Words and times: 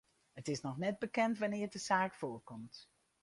It 0.39 0.47
is 0.49 0.63
noch 0.63 0.79
net 0.83 0.97
bekend 1.03 1.39
wannear't 1.41 1.75
de 1.75 1.81
saak 1.87 2.13
foarkomt. 2.19 2.75